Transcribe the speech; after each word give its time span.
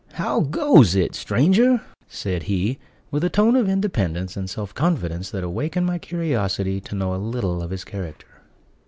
"How 0.13 0.39
goes 0.39 0.95
it, 0.95 1.13
stranger?" 1.13 1.79
said 2.07 2.41
he, 2.49 2.79
with 3.11 3.23
a 3.23 3.29
tone 3.29 3.55
of 3.55 3.69
independence 3.69 4.35
and 4.35 4.49
self 4.49 4.73
confidence 4.73 5.29
that 5.29 5.43
awakened 5.43 5.85
my 5.85 5.99
curiosity 5.99 6.81
to 6.81 6.95
know 6.95 7.13
a 7.13 7.17
little 7.21 7.61
of 7.61 7.69
his 7.69 7.83
character. 7.83 8.41